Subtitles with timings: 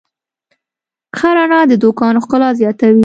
[1.17, 2.99] ښه رڼا د دوکان ښکلا زیاتوي.